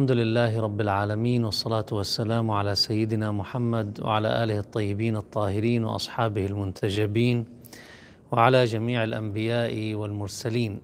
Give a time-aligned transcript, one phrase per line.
[0.00, 7.44] الحمد لله رب العالمين والصلاة والسلام على سيدنا محمد وعلى آله الطيبين الطاهرين وأصحابه المنتجبين
[8.32, 10.80] وعلى جميع الأنبياء والمرسلين.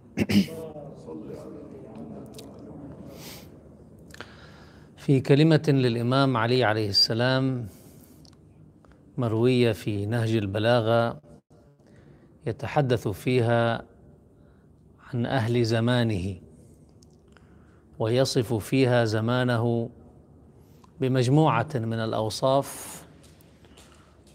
[4.96, 7.66] في كلمة للإمام علي عليه السلام
[9.18, 11.20] مروية في نهج البلاغة
[12.46, 13.84] يتحدث فيها
[15.12, 16.51] عن أهل زمانه.
[18.02, 19.90] ويصف فيها زمانه
[21.00, 23.02] بمجموعة من الأوصاف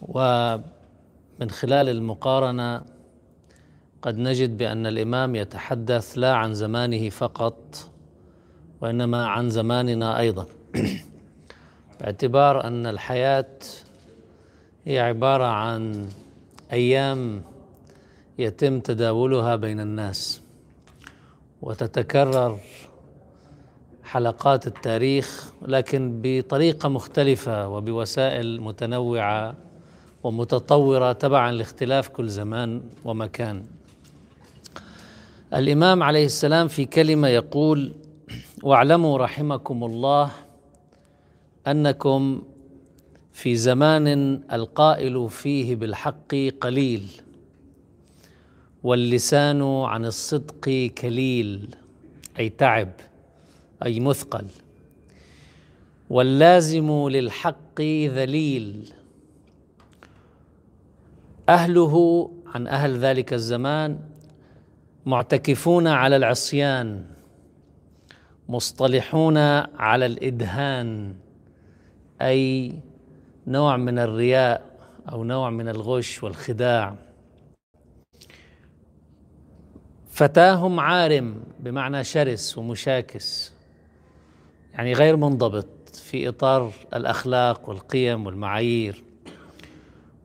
[0.02, 2.82] ومن خلال المقارنة
[4.02, 7.90] قد نجد بأن الإمام يتحدث لا عن زمانه فقط
[8.82, 10.46] وإنما عن زماننا أيضا.
[12.00, 13.56] باعتبار أن الحياة
[14.86, 16.10] هي عبارة عن
[16.72, 17.42] أيام
[18.40, 20.42] يتم تداولها بين الناس
[21.62, 22.60] وتتكرر
[24.08, 29.56] حلقات التاريخ لكن بطريقة مختلفة وبوسائل متنوعة
[30.24, 33.66] ومتطورة تبعا لاختلاف كل زمان ومكان.
[35.54, 37.94] الإمام عليه السلام في كلمة يقول:
[38.64, 40.32] واعلموا رحمكم الله
[41.68, 42.42] أنكم
[43.34, 44.08] في زمان
[44.54, 47.08] القائل فيه بالحق قليل
[48.84, 51.76] واللسان عن الصدق كليل
[52.40, 52.90] أي تعب
[53.86, 54.48] أي مثقل.
[56.10, 58.94] واللازم للحق ذليل.
[61.50, 64.00] أهله عن أهل ذلك الزمان
[65.06, 67.06] معتكفون على العصيان
[68.50, 71.16] مصطلحون على الإدهان
[72.22, 72.74] أي
[73.48, 74.78] نوع من الرياء
[75.12, 76.96] أو نوع من الغش والخداع.
[80.12, 83.57] فتاهم عارم بمعنى شرس ومشاكس.
[84.78, 89.04] يعني غير منضبط في إطار الأخلاق والقيم والمعايير.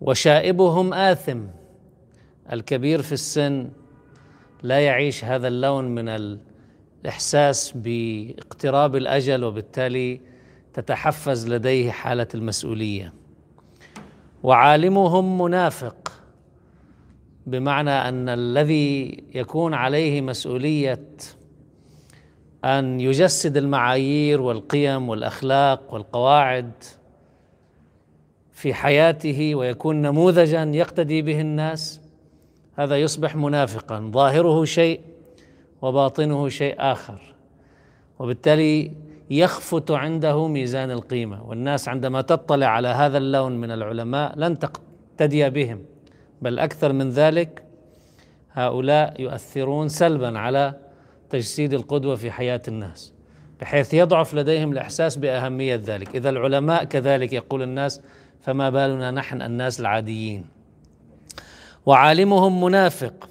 [0.01, 1.41] وشائبهم آثم.
[2.53, 3.69] الكبير في السن
[4.63, 6.09] لا يعيش هذا اللون من
[7.05, 10.21] الإحساس باقتراب الأجل وبالتالي
[10.75, 13.13] تتحفز لديه حالة المسؤولية.
[14.43, 16.13] وعالمهم منافق
[17.47, 21.07] بمعنى أن الذي يكون عليه مسؤولية
[22.65, 26.73] أن يجسد المعايير والقيم والأخلاق والقواعد
[28.53, 32.01] في حياته ويكون نموذجا يقتدي به الناس.
[32.77, 34.11] هذا يصبح منافقا.
[34.13, 35.01] ظاهره شيء
[35.83, 37.35] وباطنه شيء آخر.
[38.19, 38.93] وبالتالي
[39.31, 41.43] يخفت عنده ميزان القيمة.
[41.49, 45.85] والناس عندما تطلع على هذا اللون من العلماء لن تقتدي بهم.
[46.43, 47.63] بل أكثر من ذلك
[48.53, 50.75] هؤلاء يؤثرون سلبا على
[51.33, 53.13] تجسيد القدوة في حياة الناس
[53.61, 56.17] بحيث يضعف لديهم الإحساس بأهمية ذلك.
[56.17, 58.01] إذا العلماء كذلك يقول الناس
[58.41, 60.45] فما بالنا نحن الناس العاديين.
[61.87, 63.29] وعالمهم منافق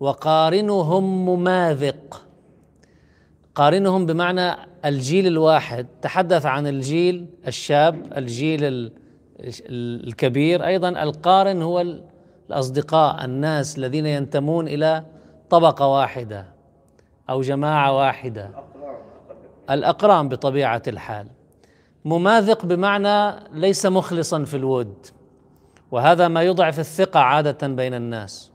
[0.00, 2.22] وقارنهم مماذق.
[3.54, 8.90] قارنهم بمعنى الجيل الواحد تحدث عن الجيل الشاب الجيل
[9.70, 10.66] الكبير.
[10.66, 11.84] أيضا القارن هو
[12.50, 15.04] الأصدقاء الناس الذين ينتمون إلى
[15.50, 16.59] طبقة واحدة.
[17.30, 18.50] أو جماعة واحدة.
[19.70, 21.26] الأقران بطبيعة الحال.
[22.04, 25.06] مماذق بمعنى ليس مخلصا في الود.
[25.90, 28.50] وهذا ما يضعف الثقة عادة بين الناس.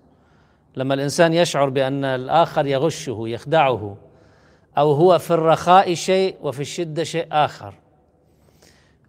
[0.76, 3.98] لما الإنسان يشعر بأن الآخر يغشه يخدعه
[4.78, 7.74] أو هو في الرخاء شيء وفي الشدة شيء آخر.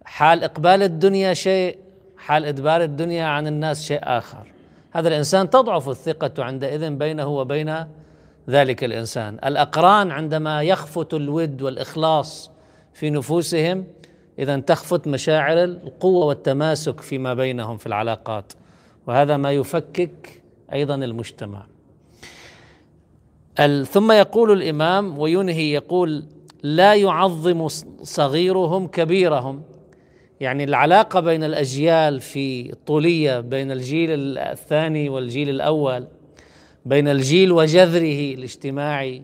[0.05, 1.77] حال إقبال الدنيا شيء
[2.17, 4.51] حال إدبار الدنيا عن الناس شيء آخر.
[4.91, 7.85] هذا الإنسان تضعف الثقة عندئذ بينه وبين
[8.49, 9.39] ذلك الإنسان.
[9.45, 12.51] الأقران عندما يخفت الود والإخلاص
[12.93, 13.85] في نفوسهم
[14.39, 18.53] اذا تخفت مشاعر القوة والتماسك فيما بينهم في العلاقات
[19.07, 20.41] وهذا ما يفكك
[20.73, 21.65] أيضا المجتمع.
[23.85, 26.23] ثم يقول الإمام وينهي يقول
[26.63, 27.67] لا يعظم
[28.03, 29.63] صغيرهم كبيرهم.
[30.39, 36.07] يعني العلاقة بين الأجيال في طولية بين الجيل الثاني والجيل الأول
[36.87, 39.23] بين الجيل وجذره الاجتماعي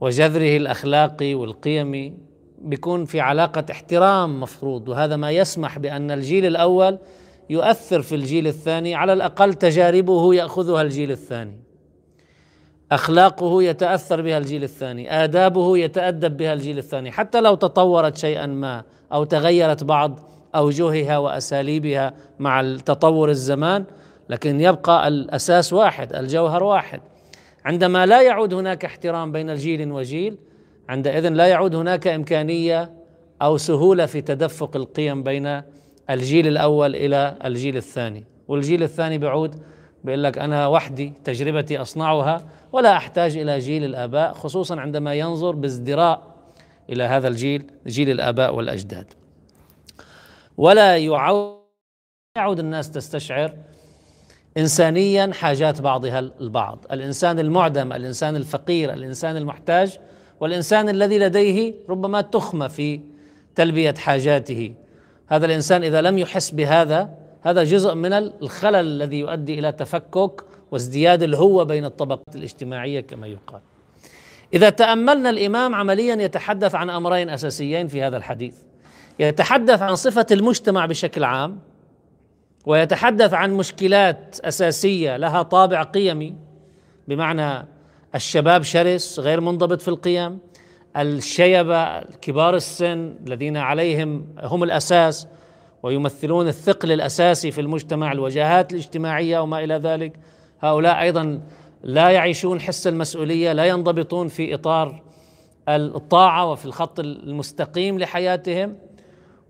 [0.00, 2.14] وجذره الاخلاقي والقيمي
[2.58, 6.98] بيكون في علاقة احترام مفروض وهذا ما يسمح بأن الجيل الأول
[7.50, 11.60] يؤثر في الجيل الثاني على الأقل تجاربه يأخذها الجيل الثاني.
[12.92, 18.82] أخلاقه يتأثر بها الجيل الثاني آدابه يتأدب بها الجيل الثاني حتى لو تطورت شيئا ما
[19.12, 20.20] أو تغيرت بعض
[20.54, 23.84] أوجهها وأساليبها مع التطور الزمان
[24.28, 27.00] لكن يبقى الأساس واحد الجوهر واحد.
[27.64, 30.38] عندما لا يعود هناك احترام بين الجيل وجيل
[30.88, 32.90] عندئذ لا يعود هناك إمكانية
[33.42, 35.62] أو سهولة في تدفق القيم بين
[36.10, 38.24] الجيل الأول إلى الجيل الثاني.
[38.48, 39.62] والجيل الثاني بيعود
[40.04, 46.22] بيقول لك أنا وحدي تجربتي أصنعها ولا أحتاج إلى جيل الآباء خصوصا عندما ينظر بازدراء
[46.90, 49.06] إلى هذا الجيل جيل الآباء والأجداد.
[50.56, 53.52] ولا يعود الناس تستشعر
[54.56, 56.86] انسانيا حاجات بعضها البعض.
[56.92, 59.98] الإنسان المعدم الإنسان الفقير الإنسان المحتاج
[60.40, 63.00] والإنسان الذي لديه ربما تخمة في
[63.54, 64.74] تلبية حاجاته.
[65.26, 67.10] هذا الإنسان إذا لم يحس بهذا
[67.42, 73.60] هذا جزء من الخلل الذي يؤدي إلى تفكك وازدياد الهوة بين الطبقات الاجتماعية كما يقال.
[74.54, 78.54] إذا تأملنا الإمام عمليا يتحدث عن أمرين أساسيين في هذا الحديث.
[79.18, 81.58] يتحدث عن صفة المجتمع بشكل عام
[82.66, 86.34] ويتحدث عن مشكلات أساسية لها طابع قيمي
[87.08, 87.66] بمعنى
[88.14, 90.38] الشباب شرس غير منضبط في القيم
[90.96, 95.28] الشيبة كبار السن الذين عليهم هم الأساس
[95.82, 100.12] ويمثلون الثقل الأساسي في المجتمع الوجاهات الاجتماعية وما إلى ذلك.
[100.60, 101.40] هؤلاء أيضا
[101.82, 105.02] لا يعيشون حس المسؤولية لا ينضبطون في إطار
[105.68, 108.76] الطاعة وفي الخط المستقيم لحياتهم.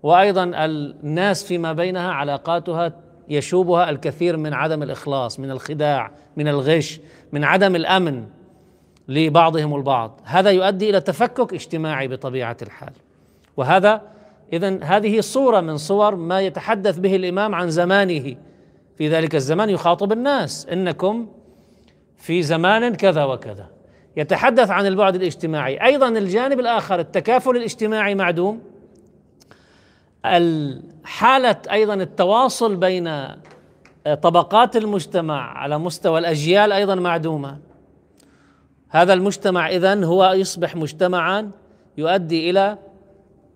[0.03, 6.99] وأيضا الناس فيما بينها علاقاتها يشوبها الكثير من عدم الإخلاص من الخداع من الغش
[7.31, 8.25] من عدم الأمن
[9.07, 10.21] لبعضهم البعض.
[10.23, 12.93] هذا يؤدي إلى تفكك اجتماعي بطبيعة الحال.
[13.57, 14.01] وهذا
[14.53, 18.35] اذا هذه صورة من صور ما يتحدث به الإمام عن زمانه.
[18.97, 20.67] في ذلك الزمان يخاطب الناس.
[20.71, 21.27] إنكم
[22.17, 23.67] في زمان كذا وكذا.
[24.17, 25.83] يتحدث عن البعد الاجتماعي.
[25.83, 28.61] أيضا الجانب الآخر التكافل الاجتماعي معدوم.
[30.25, 33.27] الحالة أيضا التواصل بين
[34.21, 37.57] طبقات المجتمع على مستوى الأجيال أيضا معدومة.
[38.89, 41.51] هذا المجتمع إذن هو يصبح مجتمعا
[41.97, 42.77] يؤدي إلى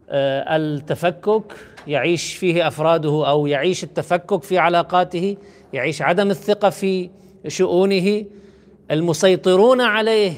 [0.09, 1.55] آه، التفكك
[1.87, 5.37] يعيش فيه أفراده أو يعيش التفكك في علاقاته
[5.73, 7.09] يعيش عدم الثقة في
[7.47, 8.25] شؤونه.
[8.91, 10.33] المسيطرون عليه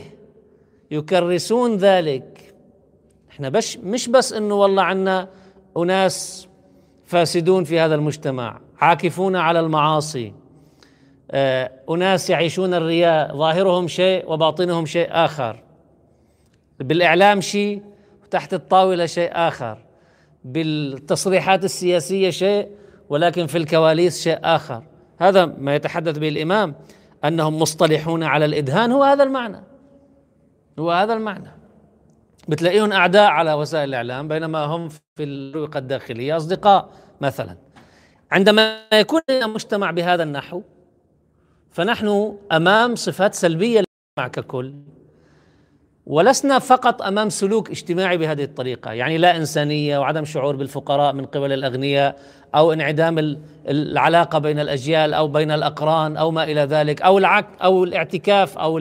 [0.91, 2.53] يكرسون ذلك.
[3.31, 5.27] إحنا بش مش بس إنه والله عنا
[5.77, 6.47] أناس
[7.05, 10.33] فاسدون في هذا المجتمع عاكفون على المعاصي
[11.31, 15.63] آه، أناس يعيشون الرياء ظاهرهم شيء وباطنهم شيء آخر.
[16.79, 17.81] بالإعلام شيء
[18.23, 19.77] وتحت الطاولة شيء آخر.
[20.43, 22.67] بالتصريحات السياسية شيء
[23.09, 24.83] ولكن في الكواليس شيء آخر.
[25.17, 26.75] هذا ما يتحدث به الإمام
[27.25, 29.63] أنهم مصطلحون على الإدهان هو هذا المعنى.
[30.79, 31.51] هو هذا المعنى.
[32.47, 36.37] بتلاقيهم أعداء على وسائل الإعلام بينما هم في الرؤيه الداخلية.
[36.37, 36.89] أصدقاء
[37.21, 37.57] مثلا.
[38.31, 40.61] عندما يكون مجتمع بهذا النحو
[41.71, 43.83] فنحن أمام صفات سلبية
[44.17, 44.73] للمجتمع ككل
[46.05, 51.53] ولسنا فقط أمام سلوك اجتماعي بهذه الطريقة، يعني لا إنسانية وعدم شعور بالفقراء من قبل
[51.53, 52.19] الأغنياء
[52.55, 53.37] أو انعدام
[53.67, 58.77] العلاقة بين الأجيال أو بين الأقران أو ما إلى ذلك أو العك أو الاعتكاف أو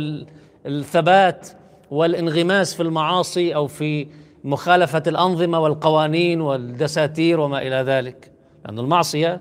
[0.67, 1.49] الثبات.
[1.93, 4.07] والانغماس في المعاصي أو في
[4.45, 8.31] مخالفة الأنظمة والقوانين والدساتير وما إلى ذلك.
[8.65, 9.41] لأن المعصية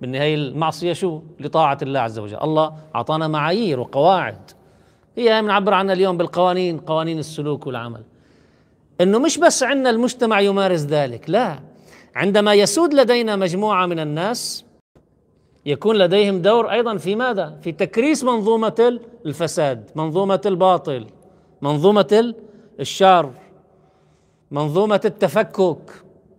[0.00, 4.50] بالنهايه المعصية شو؟ لطاعة الله عز وجل، الله أعطانا معايير وقواعد.
[5.16, 8.02] هي بنعبر عنها اليوم بالقوانين قوانين السلوك والعمل.
[9.00, 11.58] إنه مش بس عندنا المجتمع يمارس ذلك لا.
[12.14, 14.64] عندما يسود لدينا مجموعة من الناس
[15.66, 21.06] يكون لديهم دور أيضا في ماذا؟ في تكريس منظومة الفساد، منظومة الباطل،
[21.62, 22.34] منظومة
[22.80, 23.30] الشر
[24.50, 25.90] منظومة التفكك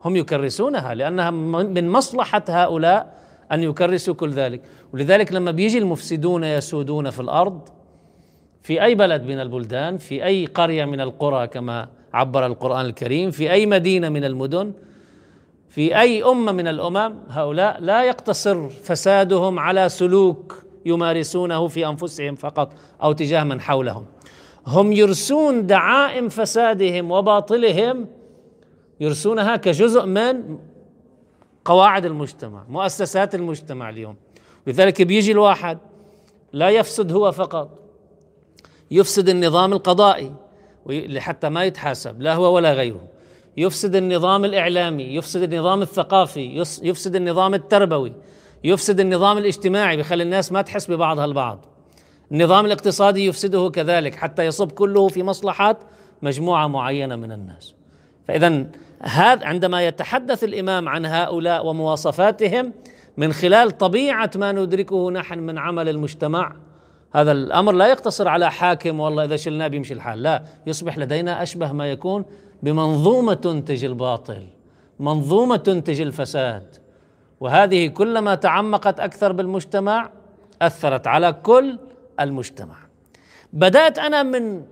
[0.05, 3.13] هم يكرسونها لأنها من مصلحة هؤلاء
[3.51, 4.61] أن يكرسوا كل ذلك.
[4.93, 7.61] ولذلك لما بيجي المفسدون يسودون في الأرض
[8.61, 13.51] في أي بلد من البلدان في أي قرية من القرى كما عبر القرآن الكريم في
[13.51, 14.73] أي مدينة من المدن
[15.69, 22.73] في أي أمة من الأمم هؤلاء لا يقتصر فسادهم على سلوك يمارسونه في أنفسهم فقط
[23.03, 24.05] أو تجاه من حولهم.
[24.67, 28.07] هم يرسون دعائم فسادهم وباطلهم
[28.99, 30.57] يرسونها كجزء من
[31.65, 34.15] قواعد المجتمع مؤسسات المجتمع اليوم.
[34.67, 35.77] لذلك بيجي الواحد
[36.53, 37.79] لا يفسد هو فقط
[38.91, 40.31] يفسد النظام القضائي
[41.17, 43.07] حتى ما يتحاسب لا هو ولا غيره.
[43.57, 48.13] يفسد النظام الإعلامي يفسد النظام الثقافي يفسد النظام التربوي
[48.63, 51.65] يفسد النظام الاجتماعي بخلي الناس ما تحس ببعضها البعض.
[52.31, 55.79] النظام الاقتصادي يفسده كذلك حتى يصب كله في مصلحه
[56.21, 57.73] مجموعة معينة من الناس.
[58.27, 58.65] فإذا
[59.01, 62.73] هذا عندما يتحدث الإمام عن هؤلاء ومواصفاتهم
[63.17, 66.55] من خلال طبيعة ما ندركه نحن من عمل المجتمع
[67.15, 71.71] هذا الأمر لا يقتصر على حاكم والله إذا شلناه بيمشي الحال لا يصبح لدينا أشبه
[71.71, 72.25] ما يكون
[72.63, 74.47] بمنظومة تنتج الباطل
[74.99, 76.75] منظومة تنتج الفساد.
[77.39, 80.09] وهذه كلما تعمقت أكثر بالمجتمع
[80.61, 81.79] أثرت على كل
[82.19, 82.75] المجتمع.
[83.53, 84.63] بدأت أنا من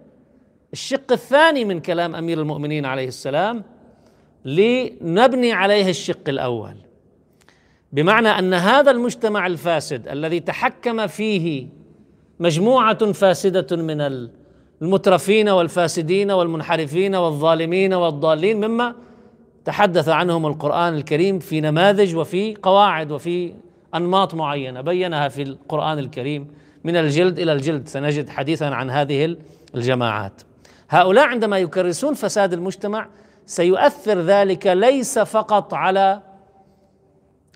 [0.73, 3.63] الشق الثاني من كلام أمير المؤمنين عليه السلام
[4.45, 6.75] لنبني عليه الشق الأول.
[7.91, 11.67] بمعنى أن هذا المجتمع الفاسد الذي تحكم فيه
[12.39, 14.27] مجموعة فاسدة من
[14.81, 18.95] المترفين والفاسدين والمنحرفين والظالمين والضالين مما
[19.65, 23.53] تحدث عنهم القرآن الكريم في نماذج وفي قواعد وفي
[23.95, 26.47] أنماط معينة بينها في القرآن الكريم
[26.83, 27.87] من الجلد إلى الجلد.
[27.87, 29.37] سنجد حديثا عن هذه
[29.75, 30.41] الجماعات.
[30.89, 33.07] هؤلاء عندما يكرسون فساد المجتمع
[33.45, 36.21] سيؤثر ذلك ليس فقط على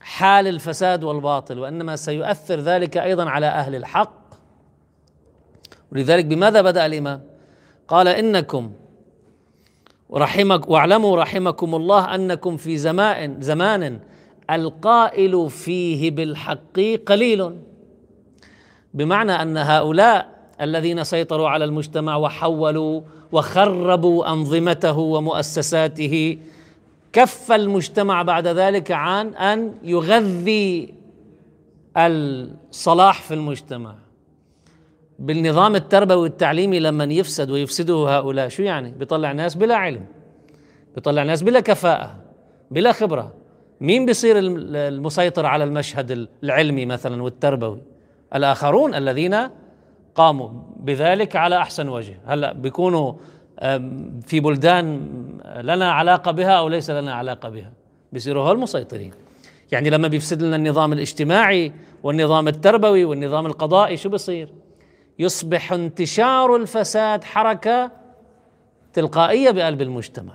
[0.01, 4.25] حال الفساد والباطل وإنما سيؤثر ذلك أيضا على أهل الحق.
[5.91, 7.22] ولذلك بماذا بدأ الإمام؟
[7.88, 8.74] قال إنكم
[10.10, 14.00] ورحمك واعلموا رحمكم الله أنكم في زمان زمان
[14.51, 17.60] القائل فيه بالحق قليل.
[18.95, 20.27] بمعنى أن هؤلاء
[20.61, 26.37] الذين سيطروا على المجتمع وحولوا وخربوا أنظمته ومؤسساته
[27.13, 30.93] كف المجتمع بعد ذلك عن أن يغذي
[31.97, 33.95] الصلاح في المجتمع.
[35.19, 40.05] بالنظام التربوي التعليمي لما يفسد ويفسده هؤلاء شو يعني؟ بيطلع ناس بلا علم
[40.95, 42.15] بيطلع ناس بلا كفاءة
[42.71, 43.33] بلا خبرة.
[43.81, 47.94] مين بيصير المسيطر على المشهد العلمي مثلا والتربوي؟
[48.36, 49.38] الآخرون الذين
[50.15, 52.20] قاموا بذلك على أحسن وجه.
[52.25, 53.13] هلأ بيكونوا
[54.25, 55.01] في بلدان
[55.62, 57.72] لنا علاقة بها أو ليس لنا علاقة بها.
[58.12, 59.12] بيصيروا هول المسيطرين
[59.72, 64.50] يعني لما بيفسد لنا النظام الاجتماعي والنظام التربوي والنظام القضائي شو بيصير
[65.20, 67.91] يصبح انتشار الفساد حركة
[68.94, 70.34] تلقائية بقلب المجتمع.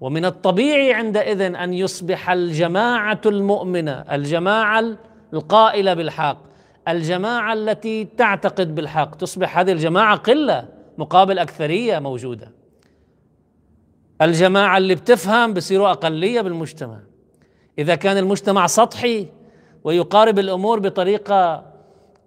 [0.00, 4.84] ومن الطبيعي عندئذ أن يصبح الجماعة المؤمنة الجماعة
[5.32, 6.38] القائلة بالحق
[6.88, 9.14] الجماعة التي تعتقد بالحق.
[9.14, 10.68] تصبح هذه الجماعة قلة
[10.98, 12.52] مقابل أكثرية موجودة.
[14.22, 16.98] الجماعة اللي بتفهم بصيروا أقلية بالمجتمع.
[17.78, 19.26] إذا كان المجتمع سطحي
[19.84, 21.64] ويقارب الأمور بطريقة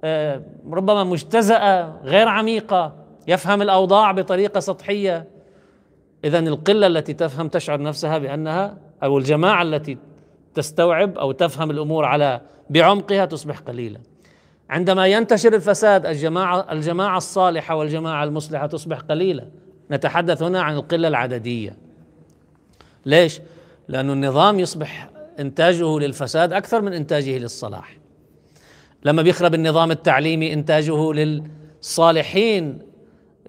[0.04, 0.42] آه،
[0.72, 2.94] ربما مجتزأة غير عميقة
[3.28, 5.28] يفهم الأوضاع بطريقة سطحية
[6.24, 9.98] إذا القلة التي تفهم تشعر نفسها بأنها أو الجماعة التي
[10.54, 14.00] تستوعب أو تفهم الأمور على بعمقها تصبح قليلة.
[14.74, 19.48] عندما ينتشر الفساد الجماعة الجماعة الصالحة والجماعة المصلحة تصبح قليلة.
[19.92, 21.76] نتحدث هنا عن القلة العددية.
[23.06, 23.42] ليش؟
[23.88, 27.98] لأن النظام يصبح إنتاجه للفساد أكثر من إنتاجه للصلاح.
[29.06, 32.80] لما بيخرب النظام التعليمي إنتاجه للصالحين.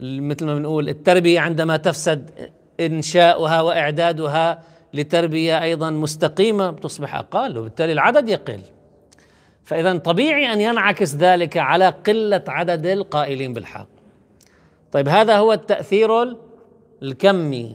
[0.00, 2.30] مثل ما بنقول التربية عندما تفسد
[2.80, 4.62] إنشاؤها وإعدادها
[4.94, 8.60] لتربية أيضا مستقيمة تصبح أقل وبالتالي العدد يقل.
[9.64, 13.88] فاذا طبيعي أن ينعكس ذلك على قلة عدد القائلين بالحق.
[14.92, 16.36] طيب هذا هو التأثير
[17.02, 17.74] الكمي.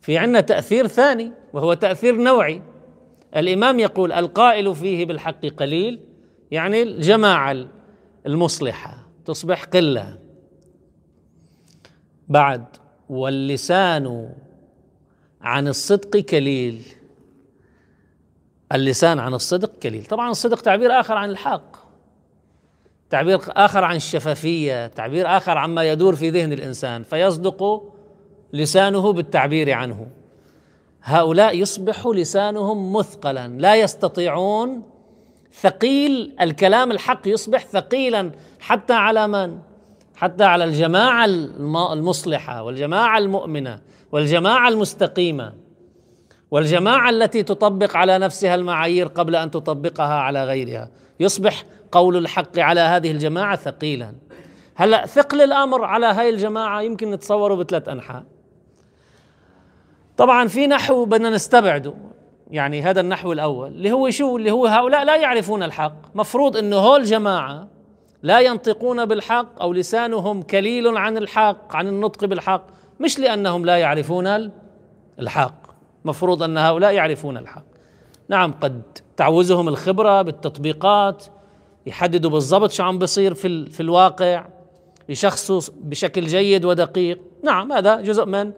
[0.00, 2.62] في عندنا تأثير ثاني وهو تأثير نوعي.
[3.36, 6.00] الإمام يقول القائل فيه بالحق قليل
[6.50, 7.66] يعني الجماعة
[8.26, 10.18] المصلحة تصبح قلة.
[12.28, 12.64] بعد
[13.08, 14.32] واللسان
[15.40, 16.82] عن الصدق كليل.
[18.72, 21.76] اللسان عن الصدق كليل طبعا الصدق تعبير آخر عن الحق
[23.10, 27.82] تعبير آخر عن الشفافية تعبير آخر عما يدور في ذهن الإنسان فيصدق
[28.52, 30.06] لسانه بالتعبير عنه.
[31.02, 34.82] هؤلاء يصبح لسانهم مثقلا لا يستطيعون
[35.60, 39.58] ثقيل الكلام الحق يصبح ثقيلا حتى على من؟
[40.16, 41.24] حتى على الجماعة
[41.92, 43.80] المصلحة والجماعة المؤمنة
[44.12, 45.52] والجماعة المستقيمة.
[46.50, 50.90] والجماعة التي تطبق على نفسها المعايير قبل أن تطبقها على غيرها.
[51.20, 54.12] يصبح قول الحق على هذه الجماعة ثقيلا.
[54.74, 58.24] هلا ثقل الامر على هاي الجماعة يمكن نتصوره بثلاث أنحاء.
[60.16, 61.94] طبعا في نحو بدنا نستبعده
[62.50, 65.94] يعني هذا النحو الأول اللي هو شو؟ اللي هو هؤلاء لا يعرفون الحق.
[66.14, 67.68] مفروض إنه هول جماعة
[68.22, 72.66] لا ينطقون بالحق أو لسانهم كليل عن الحق عن النطق بالحق
[73.00, 74.50] مش لأنهم لا يعرفون
[75.18, 75.57] الحق.
[76.04, 77.64] مفروض أن هؤلاء يعرفون الحق.
[78.28, 78.82] نعم قد
[79.16, 81.24] تعوزهم الخبرة بالتطبيقات
[81.86, 84.44] يحددوا بالضبط شو عم بصير في في الواقع
[85.08, 87.20] يشخصوا بشكل جيد ودقيق.
[87.44, 88.52] نعم هذا جزء من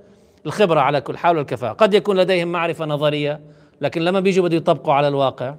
[0.47, 1.73] الخبرة على كل حال والكفاءة.
[1.73, 3.41] قد يكون لديهم معرفة نظرية
[3.81, 5.55] لكن لما بيجوا بده يطبقوا على الواقع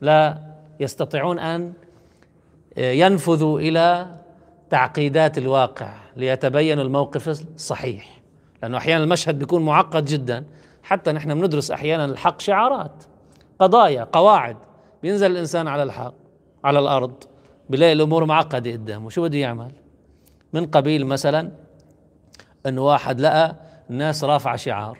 [0.00, 0.38] لا
[0.80, 1.72] يستطيعون أن
[2.76, 4.06] ينفذ إلى
[4.70, 8.20] تعقيدات الواقع ليتبين الموقف الصحيح.
[8.62, 10.44] لأنه أحيانا المشهد بيكون معقد جدا
[10.88, 13.04] حتى نحن بندرس أحيانا الحق شعارات
[13.58, 14.56] قضايا قواعد.
[15.02, 16.14] بينزل الإنسان على الحق
[16.64, 17.24] على الأرض
[17.70, 19.10] بلاقي الأمور معقدة قدامه.
[19.10, 19.72] شو بده يعمل؟
[20.52, 21.50] من قبيل مثلا
[22.66, 23.56] انه واحد لقى
[23.90, 24.98] الناس رافعه شعار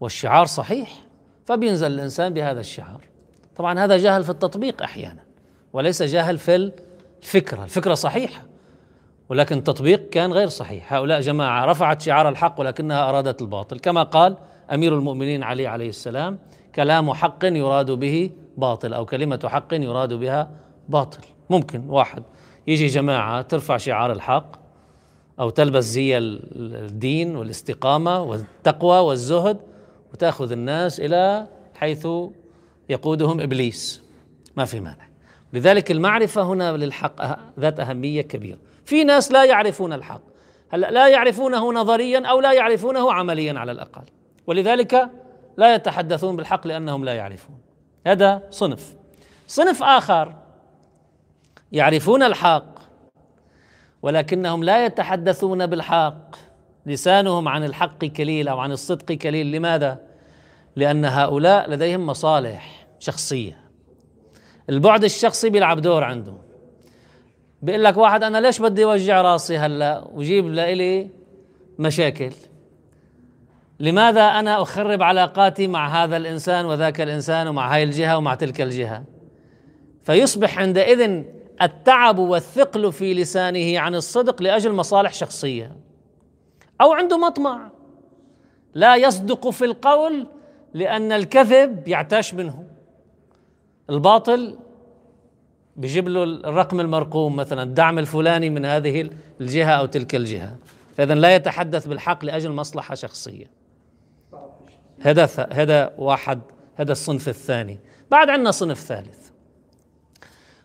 [0.00, 0.90] والشعار صحيح
[1.44, 3.00] فبينزل الإنسان بهذا الشعار.
[3.56, 5.22] طبعا هذا جهل في التطبيق أحيانا
[5.72, 6.72] وليس جاهل في
[7.22, 7.64] الفكرة.
[7.64, 8.42] الفكرة صحيحة
[9.28, 10.92] ولكن التطبيق كان غير صحيح.
[10.92, 13.78] هؤلاء جماعة رفعت شعار الحق ولكنها أرادت الباطل.
[13.78, 14.36] كما قال
[14.74, 16.38] أمير المؤمنين علي عليه السلام
[16.74, 20.50] كلام حق يراد به باطل أو كلمة حق يراد بها
[20.88, 21.20] باطل.
[21.50, 22.22] ممكن واحد
[22.66, 24.56] يجي جماعة ترفع شعار الحق
[25.40, 29.58] أو تلبس زي الدين والاستقامة والتقوى والزهد
[30.12, 32.08] وتأخذ الناس إلى حيث
[32.88, 34.02] يقودهم إبليس.
[34.56, 35.06] ما في مانع.
[35.52, 38.58] لذلك المعرفة هنا للحق ذات أهمية كبيرة.
[38.84, 40.20] في ناس لا يعرفون الحق.
[40.68, 44.02] هلا لا يعرفونه نظريا أو لا يعرفونه عمليا على الأقل؟
[44.46, 45.10] ولذلك
[45.56, 47.58] لا يتحدثون بالحق لأنهم لا يعرفون.
[48.06, 48.94] هذا صنف.
[49.46, 50.34] صنف آخر.
[51.72, 52.78] يعرفون الحق
[54.02, 56.36] ولكنهم لا يتحدثون بالحق.
[56.86, 59.52] لسانهم عن الحق كليل أو عن الصدق كليل.
[59.52, 59.98] لماذا؟
[60.76, 63.60] لأن هؤلاء لديهم مصالح شخصية.
[64.70, 66.34] البعد الشخصي بيلعب دور عنده
[67.62, 71.10] بيقول لك واحد أنا ليش بدي اوجع راسي هلأ؟ وجيب لإلي
[71.78, 72.32] مشاكل.
[73.80, 79.04] لماذا أنا أخرب علاقاتي مع هذا الإنسان وذاك الإنسان ومع هاي الجهة ومع تلك الجهة؟
[80.04, 81.24] فيصبح عندئذ
[81.62, 85.76] التعب والثقل في لسانه عن الصدق لأجل مصالح شخصية
[86.80, 87.70] أو عنده مطمع.
[88.74, 90.26] لا يصدق في القول
[90.74, 92.64] لأن الكذب يعتاش منه.
[93.90, 94.58] الباطل
[95.76, 100.56] بيجيب له الرقم المرقوم مثلا الدعم الفلاني من هذه الجهة أو تلك الجهة.
[100.96, 103.55] فاذا لا يتحدث بالحق لأجل مصلحة شخصية.
[105.06, 106.40] هذا هذا واحد
[106.76, 107.78] هذا الصنف الثاني.
[108.10, 109.30] بعد عندنا صنف ثالث.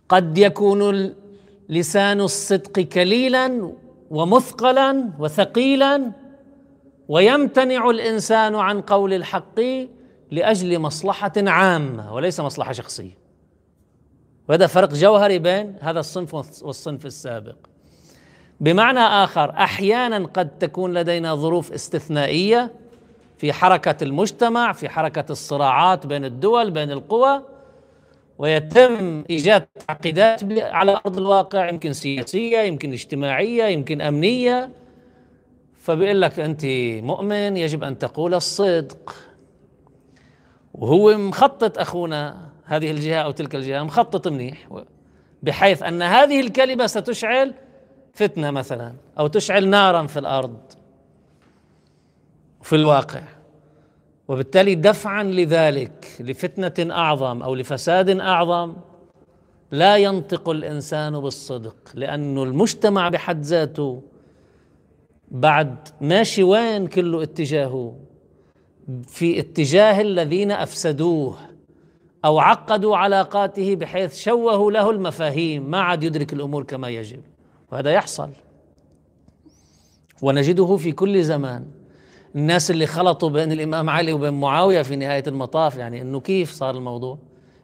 [0.09, 1.13] قد يكون
[1.69, 3.73] لسان الصدق كليلا
[4.09, 6.11] ومثقلا وثقيلا
[7.07, 9.59] ويمتنع الإنسان عن قول الحق
[10.31, 13.17] لأجل مصلحة عامة وليس مصلحة شخصية.
[14.49, 17.55] وهذا فرق جوهري بين هذا الصنف والصنف السابق.
[18.59, 22.80] بمعنى آخر أحيانا قد تكون لدينا ظروف استثنائية
[23.41, 27.41] في حركة المجتمع في حركة الصراعات بين الدول بين القوى
[28.37, 34.69] ويتم إيجاد تعقيدات على أرض الواقع يمكن سياسية يمكن اجتماعية يمكن أمنية.
[35.79, 36.65] فبيقول لك أنت
[37.03, 39.15] مؤمن يجب أن تقول الصدق.
[40.73, 44.67] وهو مخطط أخونا هذه الجهة أو تلك الجهة مخطط منيح
[45.43, 47.53] بحيث أن هذه الكلمة ستشعل
[48.13, 50.80] فتنة مثلا أو تشعل نارا في الأرض.
[52.63, 53.21] في الواقع.
[54.27, 58.73] وبالتالي دفعا لذلك لفتنة أعظم أو لفساد أعظم
[59.71, 64.01] لا ينطق الإنسان بالصدق لأنه المجتمع بحد ذاته
[65.31, 67.95] بعد ماشي وين كله اتجاهه
[69.07, 71.37] في اتجاه الذين أفسدوه
[72.25, 77.21] أو عقدوا علاقاته بحيث شوهوا له المفاهيم ما عاد يدرك الأمور كما يجب.
[77.71, 78.29] وهذا يحصل.
[80.21, 81.65] ونجده في كل زمان.
[82.35, 86.75] الناس اللي خلطوا بين الإمام علي وبين معاوية في نهاية المطاف يعني إنه كيف صار
[86.75, 87.17] الموضوع؟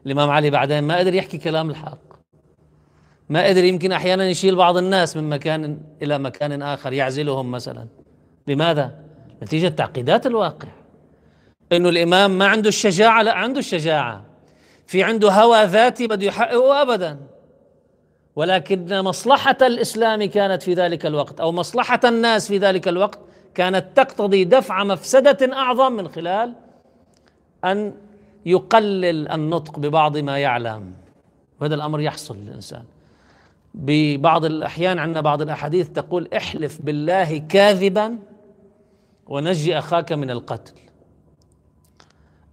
[0.06, 1.98] الإمام علي بعدين ما قدر يحكي كلام الحق.
[3.28, 7.86] ما قدر يمكن أحيانا يشيل بعض الناس من مكان إلى مكان آخر يعزلهم مثلا.
[8.46, 8.94] لماذا؟
[9.42, 10.68] نتيجة تعقيدات الواقع.
[11.72, 14.24] إنه الإمام ما عنده الشجاعة لا عنده الشجاعة.
[14.86, 17.18] في عنده هوى ذاتي بده يحققه ابدا.
[18.36, 23.18] ولكن مصلحة الإسلام كانت في ذلك الوقت أو مصلحة الناس في ذلك الوقت
[23.58, 26.54] كانت تقتضي دفع مفسدة أعظم من خلال
[27.64, 27.94] أن
[28.46, 30.92] يقلل النطق ببعض ما يعلم.
[31.60, 32.82] وهذا الأمر يحصل للإنسان.
[33.74, 38.18] ببعض الأحيان عندنا بعض الأحاديث تقول احلف بالله كاذبا
[39.26, 40.74] ونجي أخاك من القتل.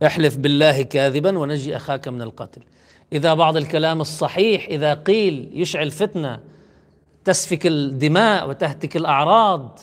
[0.05, 2.61] احلف بالله كاذبا ونجي أخاك من القتل.
[3.13, 6.39] إذا بعض الكلام الصحيح إذا قيل يشعل فتنة
[7.25, 9.79] تسفك الدماء وتهتك الأعراض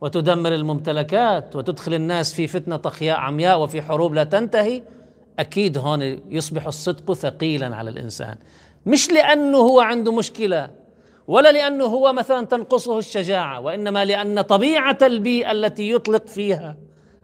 [0.00, 4.82] وتدمر الممتلكات وتدخل الناس في فتنة طخياء عمياء وفي حروب لا تنتهي
[5.38, 8.36] أكيد هون يصبح الصدق ثقيلا على الإنسان.
[8.86, 10.70] مش لأنه هو عنده مشكلة
[11.28, 16.76] ولا لأنه هو مثلا تنقصه الشجاعة وإنما لأن طبيعة البيئة التي يطلق فيها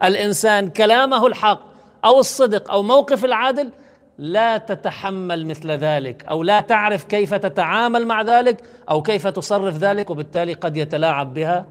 [0.05, 1.61] الإنسان كلامه الحق
[2.05, 3.71] أو الصدق أو موقف العادل
[4.19, 10.11] لا تتحمل مثل ذلك أو لا تعرف كيف تتعامل مع ذلك أو كيف تصرف ذلك
[10.11, 11.67] وبالتالي قد يتلاعب بها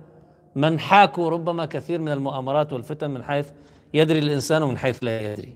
[0.55, 3.47] من حاكوا ربما كثير من المؤامرات والفتن من حيث
[3.93, 5.53] يدري الإنسان ومن حيث لا يدري.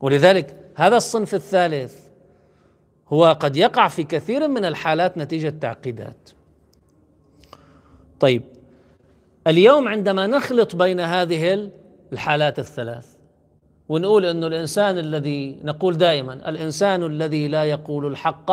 [0.00, 1.94] ولذلك هذا الصنف الثالث
[3.08, 6.30] هو قد يقع في كثير من الحالات نتيجة تعقيدات.
[8.20, 8.42] طيب
[9.46, 11.70] اليوم عندما نخلط بين هذه
[12.12, 13.06] الحالات الثلاث
[13.88, 18.50] ونقول إنه الإنسان الذي نقول دائما الإنسان الذي لا يقول الحق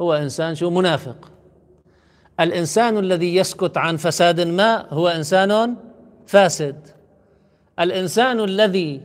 [0.00, 1.29] هو إنسان شو؟ منافق.
[2.40, 5.76] الإنسان الذي يسكت عن فساد ما هو إنسان
[6.26, 6.88] فاسد.
[7.80, 9.00] الإنسان الذي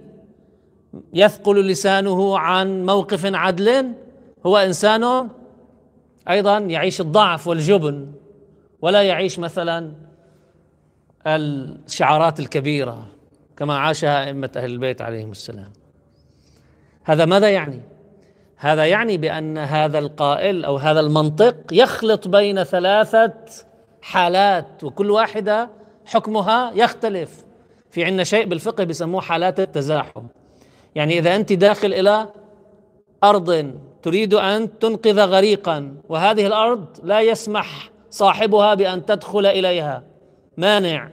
[1.13, 3.91] يثقل لسانه عن موقف عدل
[4.45, 5.29] هو إنسان
[6.29, 8.11] أيضا يعيش الضعف والجبن
[8.81, 9.91] ولا يعيش مثلا
[11.27, 13.07] الشعارات الكبيرة
[13.57, 15.73] كما عاشها أئمة أهل البيت عليهم السلام.
[17.03, 17.81] هذا ماذا يعني؟
[18.65, 23.33] هذا يعني بأن هذا القائل أو هذا المنطق يخلط بين ثلاثة
[24.01, 25.69] حالات وكل واحدة
[26.05, 27.45] حكمها يختلف.
[27.89, 30.23] في عندنا شيء بالفقه بيسموه حالات التزاحم.
[30.95, 32.27] يعني إذا أنت داخل إلى
[33.23, 33.73] أرض
[34.03, 40.03] تريد أن تنقذ غريقا وهذه الأرض لا يسمح صاحبها بأن تدخل إليها.
[40.57, 41.09] مانع.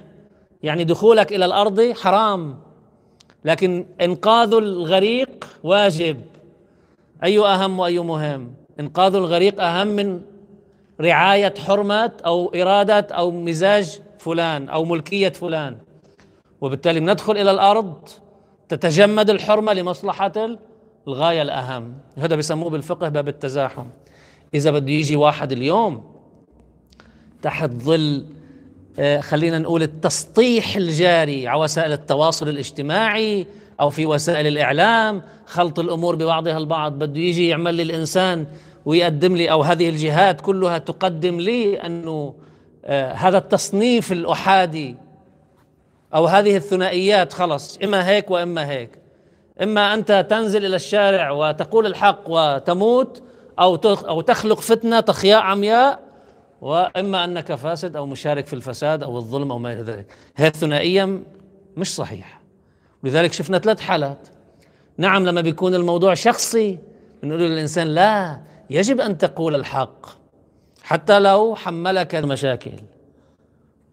[0.62, 2.58] يعني دخولك إلى الأرض حرام.
[3.44, 6.20] لكن إنقاذ الغريق واجب.
[7.24, 10.20] أي أهم وأي مهم؟ إنقاذ الغريق أهم من
[11.00, 15.78] رعاية حرمه أو اراده أو مزاج فلان أو ملكية فلان.
[16.60, 18.08] وبالتالي ندخل إلى الأرض
[18.68, 20.32] تتجمد الحرمة لمصلحة
[21.08, 21.94] الغاية الأهم.
[22.18, 23.86] هذا بيسموه بالفقه باب التزاحم.
[24.54, 26.12] إذا بده يجي واحد اليوم
[27.42, 28.26] تحت ظل
[28.98, 33.46] آه، خلينا نقول التسطيح الجاري على وسائل التواصل الاجتماعي
[33.80, 38.46] أو في وسائل الإعلام خلط الأمور ببعضها البعض بده يجي يعمل لي الإنسان
[38.84, 42.34] ويقدم لي أو هذه الجهات كلها تقدم لي أنه
[42.84, 44.96] آه، هذا التصنيف الأحادي
[46.14, 48.98] أو هذه الثنائيات خلص إما هيك وإما هيك.
[49.62, 53.22] إما أنت تنزل إلى الشارع وتقول الحق وتموت
[53.58, 56.00] أو أو تخلق فتنة تخياء عمياء
[56.60, 60.06] وإما أنك فاسد أو مشارك في الفساد أو الظلم أو ما إلى ذلك.
[60.34, 61.22] هذه الثنائية
[61.76, 62.41] مش صحيحة.
[63.04, 64.28] لذلك شفنا ثلاث حالات.
[64.98, 66.78] نعم لما بيكون الموضوع شخصي
[67.22, 70.06] بنقول للإنسان لا يجب أن تقول الحق
[70.82, 72.72] حتى لو حملك مشاكل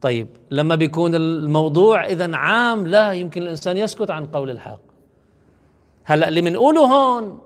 [0.01, 4.79] طيب لما بيكون الموضوع إذا عام لا يمكن الإنسان يسكت عن قول الحق.
[6.03, 7.39] هلأ اللي بنقوله هون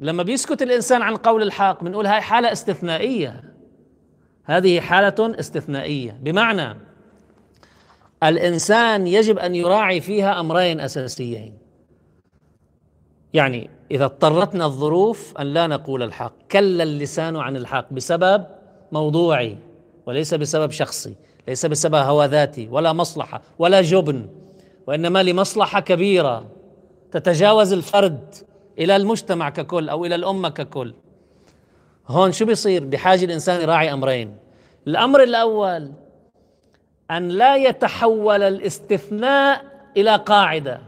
[0.00, 3.44] لما بيسكت الإنسان عن قول الحق بنقول هاي حالة استثنائية.
[4.44, 6.18] هذه حالة استثنائية.
[6.22, 6.78] بمعنى
[8.22, 11.58] الإنسان يجب أن يراعي فيها أمرين أساسيين.
[13.32, 16.32] يعني إذا اضطرتنا الظروف أن لا نقول الحق.
[16.50, 18.46] كل اللسان عن الحق بسبب
[18.92, 19.58] موضوعي
[20.06, 21.14] وليس بسبب شخصي
[21.48, 24.28] ليس بسبب هوى ذاتي ولا مصلحة ولا جبن
[24.86, 26.46] وإنما لمصلحة كبيرة.
[27.12, 28.34] تتجاوز الفرد
[28.78, 30.94] إلى المجتمع ككل أو إلى الأمة ككل.
[32.08, 34.36] هون شو بيصير؟ بحاجة الإنسان يراعي أمرين.
[34.86, 35.92] الأمر الأول
[37.10, 39.64] أن لا يتحول الاستثناء
[39.96, 40.80] إلى قاعدة.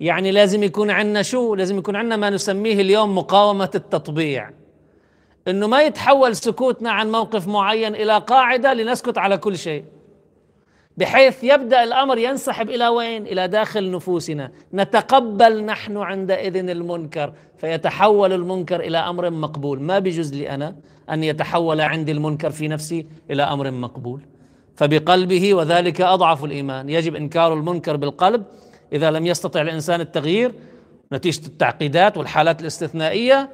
[0.00, 4.50] يعني لازم يكون عندنا شو؟ لازم يكون عندنا ما نسميه اليوم مقاومة التطبيع.
[5.48, 9.84] إنه ما يتحول سكوتنا عن موقف معين إلى قاعدة لنسكت على كل شيء.
[10.96, 17.32] بحيث يبدأ الأمر ينسحب إلى وين؟ إلى داخل نفوسنا، نتقبل نحن عندئذ المنكر.
[17.58, 20.76] فيتحول المنكر إلى أمر مقبول، ما بيجوز لي أنا
[21.10, 24.20] أن يتحول عندي المنكر في نفسي إلى أمر مقبول.
[24.80, 28.44] فبقلبه وذلك أضعف الإيمان، يجب إنكار المنكر بالقلب
[28.92, 30.54] إذا لم يستطع الإنسان التغيير.
[31.12, 33.48] نتيجة التعقيدات والحالات الاستثنائية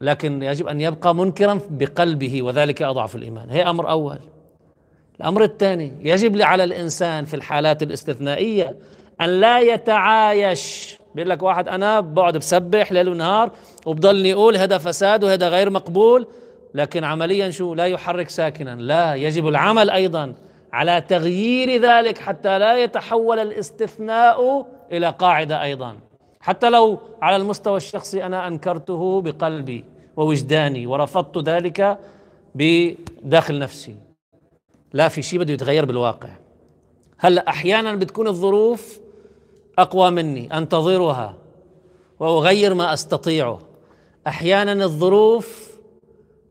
[0.00, 4.18] لكن يجب أن يبقى منكرا بقلبه وذلك أضعف الإيمان، هي أمر أول.
[5.20, 8.76] الأمر الثاني يجب على الإنسان في الحالات الاستثنائية
[9.20, 10.96] أن لا يتعايش.
[11.14, 13.50] بيقول لك واحد أنا بقعد بسبح ليل ونهار
[13.86, 16.26] وبضلني يقول هذا فساد وهذا غير مقبول.
[16.74, 18.74] لكن عمليا شو؟ لا يحرك ساكنا.
[18.74, 20.34] لا يجب العمل أيضا
[20.72, 25.96] على تغيير ذلك حتى لا يتحول الاستثناء إلى قاعدة أيضا.
[26.40, 29.84] حتى لو على المستوى الشخصي أنا أنكرته بقلبي
[30.16, 31.98] ووجداني ورفضت ذلك
[32.54, 33.96] بداخل نفسي.
[34.92, 36.28] لا في شيء بده يتغير بالواقع.
[37.18, 39.00] هلأ أحيانا بتكون الظروف
[39.78, 41.34] أقوى مني أنتظرها
[42.20, 43.60] وأغير ما أستطيعه.
[44.26, 45.63] أحيانا الظروف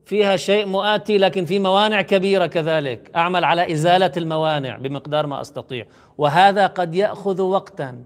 [0.06, 3.12] فيها شيء مؤاتي لكن في موانع كبيرة كذلك.
[3.16, 5.86] أعمل على إزالة الموانع بمقدار ما أستطيع.
[6.18, 8.04] وهذا قد يأخذ وقتا.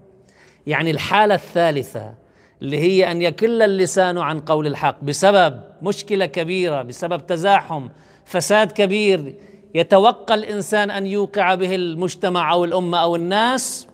[0.66, 2.14] يعني الحالة الثالثة
[2.62, 7.88] اللي هي أن يكل اللسان عن قول الحق بسبب مشكلة كبيرة بسبب تزاحم
[8.24, 9.34] فساد كبير.
[9.74, 13.88] يتوقع الإنسان أن يوقع به المجتمع أو الأمة أو الناس.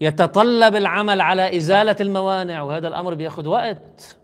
[0.00, 4.16] يتطلب العمل على إزالة الموانع وهذا الأمر بيأخذ وقت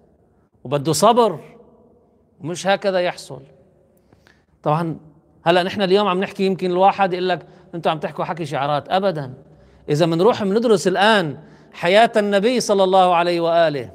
[0.64, 1.55] وبده صبر.
[2.40, 3.42] مش هكذا يحصل.
[4.62, 4.99] طبعا
[5.44, 8.88] هلا نحن اليوم عم نحكي يمكن الواحد يقول لك أنتم عم تحكوا حكي شعارات.
[8.88, 9.35] ابدا.
[9.88, 11.38] إذا بنروح بندرس الآن
[11.72, 13.90] حياة النبي صلى الله عليه وآله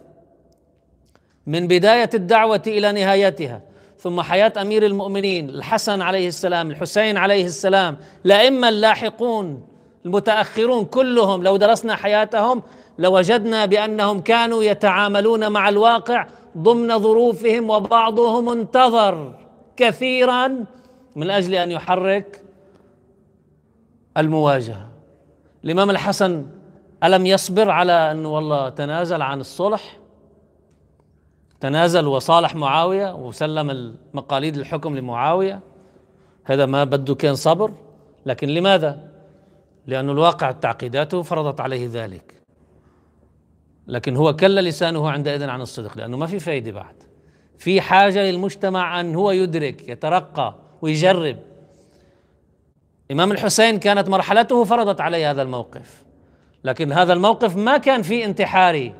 [1.48, 3.62] من بداية الدعوة إلى نهايتها
[4.00, 9.68] ثم حياة أمير المؤمنين الحسن عليه السلام الحسين عليه السلام الائمه اللاحقون
[10.06, 12.64] المتأخرون كلهم لو درسنا حياتهم
[12.98, 19.40] لوجدنا بأنهم كانوا يتعاملون مع الواقع ضمن ظروفهم وبعضهم انتظر
[19.78, 20.66] كثيرا
[21.16, 22.44] من أجل أن يحرك
[24.18, 24.90] المواجهة.
[25.64, 26.46] الإمام الحسن
[27.04, 29.98] ألم يصبر على انه والله تنازل عن الصلح؟
[31.60, 35.60] تنازل وصالح معاوية وسلم المقاليد الحكم لمعاوية.
[36.44, 37.72] هذا ما بده كان صبر
[38.26, 39.12] لكن لماذا؟
[39.88, 42.41] لأن الواقع تعقيداته فرضت عليه ذلك.
[43.88, 46.96] لكن هو كل لسانه عندئذ عن الصدق لأنه ما في فايدة بعد.
[47.58, 51.38] في حاجة للمجتمع أن هو يدرك يترقى ويجرب.
[53.12, 56.04] إمام الحسين كانت مرحلته فرضت عليه هذا الموقف.
[56.64, 58.94] لكن هذا الموقف ما كان فيه انتحاري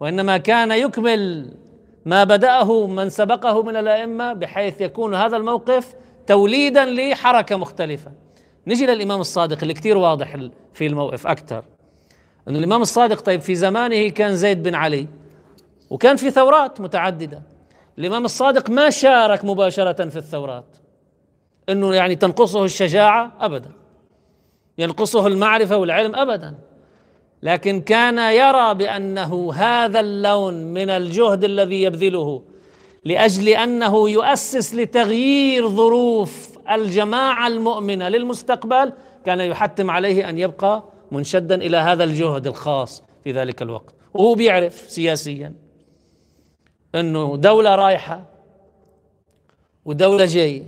[0.00, 1.50] وإنما كان يكمل
[2.06, 5.94] ما بدأه من سبقه من الأئمة بحيث يكون هذا الموقف
[6.26, 8.12] توليدا لحركة مختلفة.
[8.66, 10.36] نجي للإمام الصادق اللي كثير واضح
[10.74, 11.64] في الموقف أكثر
[12.48, 15.06] أنه الإمام الصادق طيب في زمانه كان زيد بن علي
[15.90, 17.42] وكان في ثورات متعددة.
[17.98, 20.64] الإمام الصادق ما شارك مباشرة في الثورات
[21.68, 23.70] أنه يعني تنقصه الشجاعة أبدا
[24.78, 26.54] ينقصه المعرفة والعلم أبدا.
[27.42, 32.42] لكن كان يرى بأنه هذا اللون من الجهد الذي يبذله
[33.04, 38.92] لأجل أنه يؤسس لتغيير ظروف الجماعة المؤمنة للمستقبل
[39.26, 40.82] كان يحتم عليه أن يبقى
[41.12, 43.94] منشدا إلى هذا الجهد الخاص في ذلك الوقت.
[44.14, 45.54] وهو بيعرف سياسيا
[46.94, 48.24] أنه دولة رايحة
[49.84, 50.62] ودولة جاية.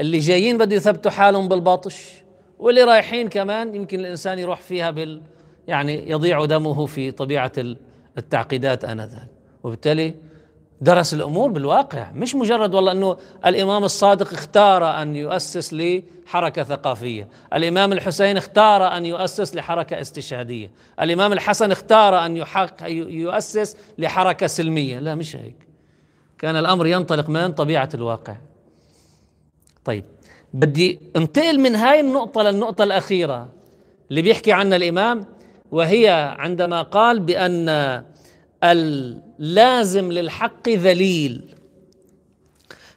[0.00, 2.12] اللي جايين بده يثبتوا حالهم بالباطش
[2.58, 5.22] واللي رايحين كمان يمكن الإنسان يروح فيها بال
[5.68, 7.52] يعني يضيع دمه في طبيعة
[8.18, 9.28] التعقيدات آنذاك.
[9.62, 10.14] وبالتالي
[10.80, 17.92] درس الأمور بالواقع مش مجرد والله إنه الإمام الصادق اختار أن يؤسس لحركة ثقافية، الإمام
[17.92, 22.44] الحسين اختار أن يؤسس لحركة استشهادية، الإمام الحسن اختار أن
[22.90, 25.56] يؤسس لحركة سلمية، لا مش هيك.
[26.38, 28.36] كان الأمر ينطلق من طبيعة الواقع.
[29.84, 30.04] طيب
[30.54, 33.48] بدي انتقل من هاي النقطة للنقطة الأخيرة
[34.10, 35.26] اللي بيحكي عنها الإمام
[35.70, 38.04] وهي عندما قال بأن
[38.64, 41.54] اللازم للحق ذليل.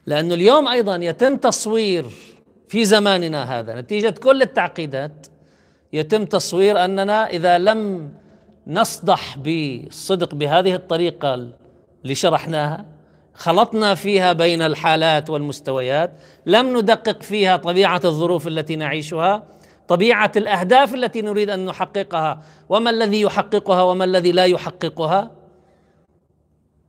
[0.05, 2.05] لأنه اليوم أيضا يتم تصوير
[2.67, 5.27] في زماننا هذا نتيجة كل التعقيدات
[5.93, 8.11] يتم تصوير أننا إذا لم
[8.67, 11.33] نصدح بالصدق بهذه الطريقة
[12.03, 12.85] اللي شرحناها
[13.33, 16.11] خلطنا فيها بين الحالات والمستويات
[16.45, 19.43] لم ندقق فيها طبيعة الظروف التي نعيشها
[19.87, 25.38] طبيعة الأهداف التي نريد أن نحققها وما الذي يحققها وما الذي لا يحققها.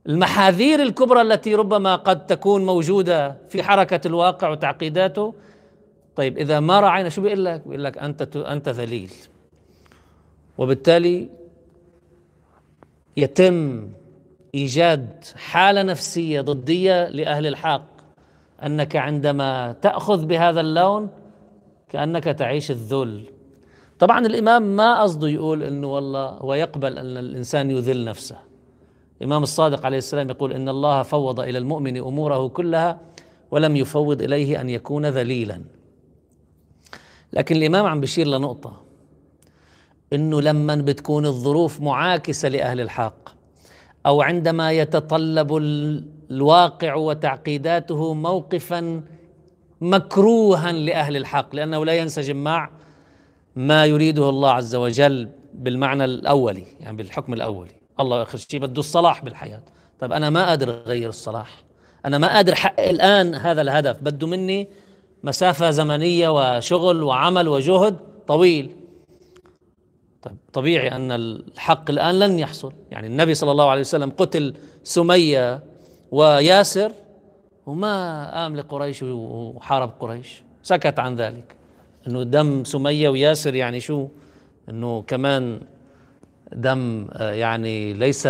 [0.09, 5.33] المحاذير الكبرى التي ربما قد تكون موجودة في حركة الواقع وتعقيداته.
[6.15, 9.11] طيب إذا ما راعينا شو بيقول لك؟ بيقول لك أنت أنت ذليل.
[10.57, 11.29] وبالتالي
[13.17, 13.89] يتم
[14.55, 17.91] إيجاد حالة نفسية ضدية لأهل الحق.
[18.65, 21.09] أنك عندما تأخذ بهذا اللون
[21.89, 23.23] كأنك تعيش الذل.
[23.99, 28.50] طبعا الإمام ما قصده يقول إنه والله هو يقبل أن الإنسان يذل نفسه.
[29.21, 32.99] الإمام الصادق عليه السلام يقول إن الله فوض إلى المؤمن أموره كلها
[33.51, 35.61] ولم يفوض إليه أن يكون ذليلا.
[37.33, 38.81] لكن الإمام عم بشير لنقطة
[40.13, 43.29] إنه لما بتكون الظروف معاكسة لأهل الحق
[44.05, 45.57] أو عندما يتطلب
[46.31, 49.01] الواقع وتعقيداته موقفا
[49.81, 52.69] مكروها لأهل الحق لأنه لا ينسجم مع
[53.55, 57.80] ما يريده الله عز وجل بالمعنى الأولي يعني بالحكم الأولي.
[58.01, 59.61] الله اخر شيء بده الصلاح بالحياة.
[59.99, 61.63] طيب أنا ما قادر أغير الصلاح.
[62.05, 63.97] أنا ما قادر أحقق الآن هذا الهدف.
[64.01, 64.67] بده مني
[65.23, 68.75] مسافة زمنية وشغل وعمل وجهد طويل.
[70.21, 72.73] طيب طبيعي أن الحق الآن لن يحصل.
[72.91, 75.63] يعني النبي صلى الله عليه وسلم قتل سمية
[76.11, 76.91] وياسر
[77.65, 80.43] وما قام لقريش وحارب قريش.
[80.63, 81.55] سكت عن ذلك.
[82.07, 84.07] إنه دم سمية وياسر يعني شو؟
[84.69, 85.61] إنه كمان
[86.53, 88.27] دم آه، يعني ليس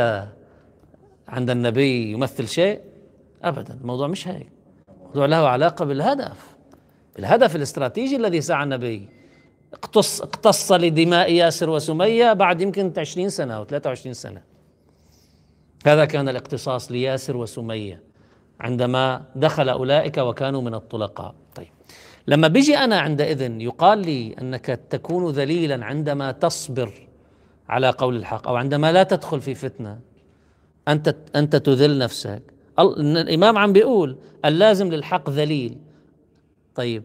[1.28, 2.80] عند النبي يمثل شيء
[3.44, 3.78] ابدا.
[3.82, 4.50] الموضوع مش هيك.
[5.00, 6.56] الموضوع له علاقة بالهدف
[7.20, 9.10] الهدف الاستراتيجي الذي سعى النبي.
[9.74, 14.42] اقتص اقتص لدماء ياسر وسمية بعد يمكن 20 سنة أو 23 سنة.
[15.86, 18.02] هذا كان الاقتصاص لياسر وسمية
[18.60, 21.36] عندما دخل أولئك وكانوا من الطلقاء.
[21.56, 21.68] طيب
[22.28, 26.92] لما بيجي أنا عندئذ يقال لي أنك تكون ذليلا عندما تصبر
[27.72, 28.48] على قول الحق.
[28.48, 30.00] أو عندما لا تدخل في فتنة
[30.88, 32.42] أنت أنت تذل نفسك.
[32.80, 35.78] الإمام عم بيقول اللازم للحق ذليل.
[36.76, 37.04] طيب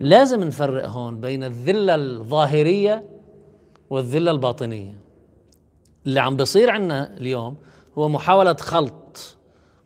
[0.00, 3.04] لازم نفرق هون بين الذلة الظاهرية
[3.90, 4.94] والذلة الباطنية.
[6.06, 7.56] اللي عم بيصير عندنا اليوم
[7.98, 9.36] هو محاولة خلط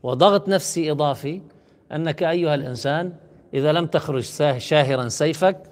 [0.02, 1.42] وضغط نفسي إضافي
[1.92, 3.12] أنك أيها الإنسان
[3.54, 4.22] إذا لم تخرج
[4.58, 5.62] شاهرا سيفك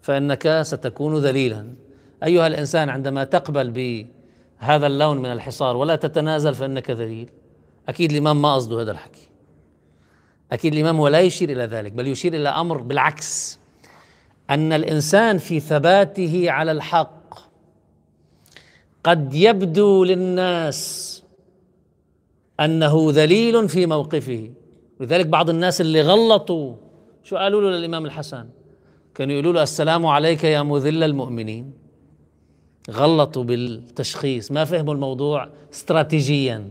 [0.00, 1.87] فإنك ستكون ذليلا.
[2.24, 7.30] أيها الإنسان عندما تقبل بهذا اللون من الحصار ولا تتنازل فإنك ذليل.
[7.88, 9.28] أكيد الإمام ما قصده هذا الحكي.
[10.52, 13.58] أكيد الإمام ولا يشير إلى ذلك بل يشير إلى أمر بالعكس.
[14.50, 17.38] أن الإنسان في ثباته على الحق
[19.04, 21.22] قد يبدو للناس
[22.60, 24.50] أنه ذليل في موقفه.
[25.00, 26.74] لذلك بعض الناس اللي غلطوا
[27.22, 28.48] شو قالوا له للإمام الحسن؟
[29.14, 31.87] كانوا يقولوا له السلام عليك يا مذل المؤمنين.
[32.90, 36.68] غلطوا بالتشخيص ما فهموا الموضوع استراتيجيا.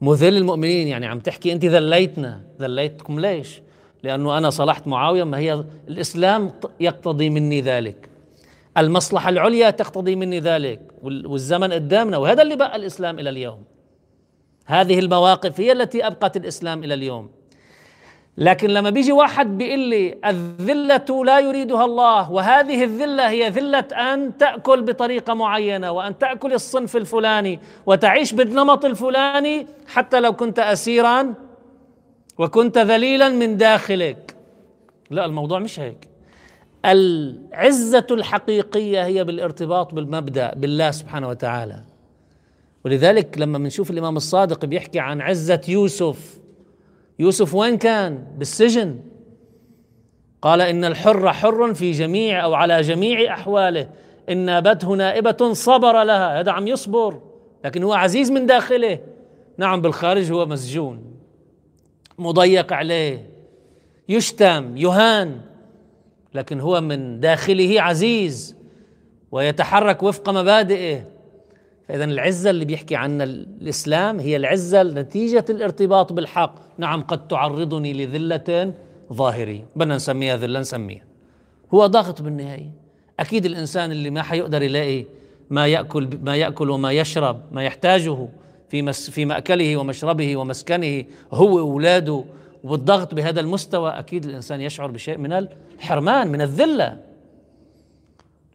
[0.00, 2.40] مذل المؤمنين يعني عم تحكي أنت ذليتنا.
[2.60, 3.62] ذليتكم ليش؟
[4.02, 8.08] لأنه أنا صلحت معاوية ما هي الإسلام يقتضي مني ذلك.
[8.78, 10.80] المصلحة العليا تقتضي مني ذلك.
[11.02, 13.62] والزمن قدامنا وهذا اللي بقى الإسلام إلى اليوم.
[14.66, 17.30] هذه المواقف هي التي أبقت الإسلام إلى اليوم.
[18.38, 24.38] لكن لما بيجي واحد بيقول لي الذلة لا يريدها الله وهذه الذلة هي ذلة أن
[24.38, 31.34] تأكل بطريقة معينة وأن تأكل الصنف الفلاني وتعيش بالنمط الفلاني حتى لو كنت أسيرا
[32.38, 34.36] وكنت ذليلا من داخلك.
[35.10, 36.08] لا الموضوع مش هيك.
[36.84, 41.82] العزة الحقيقية هي بالارتباط بالمبدأ بالله سبحانه وتعالى.
[42.84, 46.43] ولذلك لما بنشوف الإمام الصادق بيحكي عن عزة يوسف
[47.18, 49.00] يوسف وين كان؟ بالسجن.
[50.42, 53.88] قال إن الحر حر في جميع أو على جميع أحواله.
[54.28, 56.40] إن نابته نائبة صبر لها.
[56.40, 57.20] هذا عم يصبر
[57.64, 58.98] لكن هو عزيز من داخله.
[59.58, 61.14] نعم بالخارج هو مسجون.
[62.18, 63.30] مضيق عليه.
[64.08, 65.40] يشتم يهان
[66.34, 68.56] لكن هو من داخله عزيز
[69.32, 71.13] ويتحرك وفق مبادئه.
[71.88, 76.54] فإذا العزة اللي بيحكي عنها الإسلام هي العزة نتيجة الارتباط بالحق.
[76.78, 78.72] نعم قد تعرضني لذلة
[79.12, 81.02] ظاهرية بدنا نسميها ذلة نسميها.
[81.74, 82.70] هو ضغط بالنهاية.
[83.20, 85.04] أكيد الإنسان اللي ما حيقدر يلاقي
[85.50, 88.28] ما يأكل ما يأكل وما يشرب ما يحتاجه
[88.68, 92.24] في مس في مأكله ومشربه ومسكنه هو وأولاده
[92.64, 96.98] والضغط بهذا المستوى أكيد الإنسان يشعر بشيء من الحرمان من الذلة.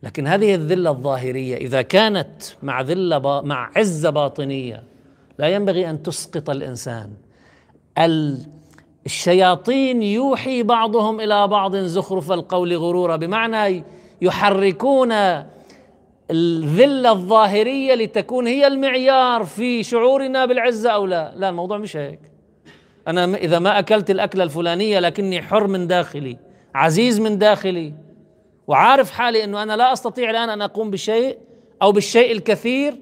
[0.04, 4.84] لكن هذه الذلة الظاهرية إذا كانت مع ذلة مع عزة باطنية
[5.38, 7.10] لا ينبغي أن تسقط الإنسان.
[9.06, 13.84] الشياطين يوحي بعضهم إلى بعض زخرف القول غرورا بمعنى
[14.22, 15.12] يحركون
[16.32, 21.34] الذلة الظاهرية لتكون هي المعيار في شعورنا بالعزة أو لا.
[21.36, 22.20] لا الموضوع مش هيك.
[23.08, 26.38] أنا إذا ما أكلت الأكلة الفلانية لكني حر من داخلي
[26.76, 27.94] عزيز من داخلي
[28.70, 31.38] وعارف حالي إنه أنا لا أستطيع الآن أن أقوم بشيء
[31.82, 32.96] أو بالشيء الكثير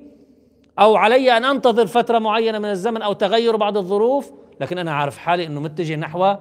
[0.79, 5.17] أو علي أن أنتظر فترة معينة من الزمن أو تغير بعض الظروف لكن أنا عارف
[5.17, 6.35] حالي إنه متجه نحو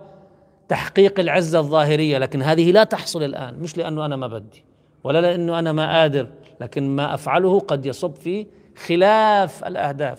[0.68, 4.64] تحقيق العزة الظاهرية لكن هذه لا تحصل الآن مش لأنه أنا ما بدي
[5.04, 6.28] ولا لأنه أنا ما قادر
[6.60, 8.46] لكن ما أفعله قد يصب في
[8.86, 10.18] خلاف الأهداف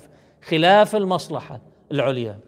[0.50, 2.40] خلاف المصلحة العليا.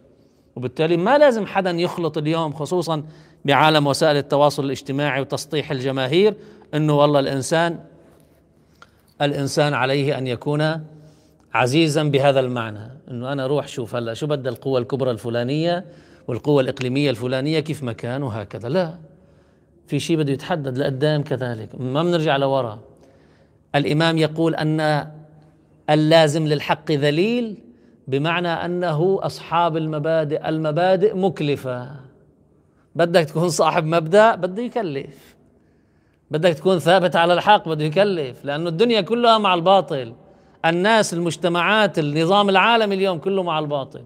[0.56, 3.04] وبالتالي ما لازم حدا يخلط اليوم خصوصا
[3.44, 6.34] بعالم وسائل التواصل الاجتماعي وتسطيح الجماهير
[6.74, 7.78] إنه والله الإنسان
[9.22, 10.84] الإنسان عليه أن يكون
[11.54, 12.90] عزيزا بهذا المعنى.
[13.10, 15.84] إنه أنا روح شوف هلأ شو بدها القوة الكبرى الفلانية
[16.28, 18.68] والقوة الإقليمية الفلانية كيف مكان وهكذا.
[18.68, 18.94] لا
[19.86, 21.68] في شيء بده يتحدد لقدام كذلك.
[21.80, 22.78] ما بنرجع لورا.
[23.74, 25.10] الإمام يقول أن
[25.90, 27.56] اللازم للحق ذليل
[28.08, 31.90] بمعنى أنه أصحاب المبادئ المبادئ مكلفة.
[32.94, 35.36] بدك تكون صاحب مبدأ بده يكلف.
[36.30, 40.14] بدك تكون ثابت على الحق بده يكلف لأنه الدنيا كلها مع الباطل.
[40.64, 44.02] الناس المجتمعات النظام العالمي اليوم كله مع الباطل.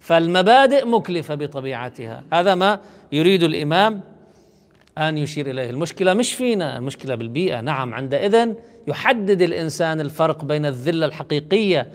[0.00, 2.22] فالمبادئ مكلفة بطبيعتها.
[2.32, 2.78] هذا ما
[3.12, 4.00] يريد الإمام
[4.98, 5.70] أن يشير إليه.
[5.70, 7.60] المشكلة مش فينا المشكلة بالبيئة.
[7.60, 8.54] نعم عندئذ
[8.88, 11.88] يحدد الإنسان الفرق بين الذلة الحقيقية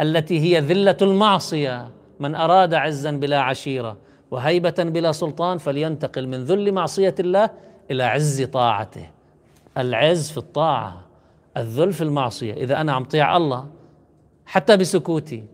[0.00, 1.88] التي هي ذلة المعصية.
[2.20, 3.96] من أراد عزا بلا عشيرة.
[4.30, 7.50] وهيبة بلا سلطان فلينتقل من ذل معصية الله
[7.90, 9.10] إلى عز طاعته.
[9.78, 11.00] العز في الطاعة
[11.56, 12.54] الذل في المعصية.
[12.54, 13.66] إذا أنا عم طيع الله
[14.46, 15.44] حتى بسكوتي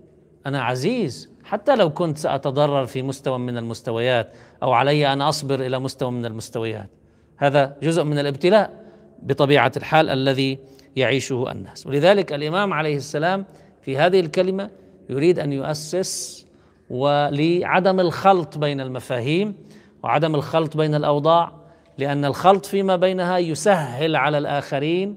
[0.47, 1.31] أنا عزيز.
[1.45, 6.27] حتى لو كنت سأتضرر في مستوى من المستويات أو علي أن أصبر إلى مستوى من
[6.27, 6.91] المستويات.
[7.37, 8.85] هذا جزء من الابتلاء
[9.23, 10.59] بطبيعة الحال الذي
[10.97, 11.87] يعيشه الناس.
[11.87, 13.45] ولذلك الإمام عليه السلام
[13.83, 14.71] في هذه الكلمة
[15.11, 16.47] يريد أن يؤسس
[16.91, 19.55] ولعدم الخلط بين المفاهيم
[20.03, 21.53] وعدم الخلط بين الأوضاع
[21.99, 25.17] لأن الخلط فيما بينها يسهل على الآخرين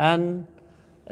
[0.00, 0.44] أن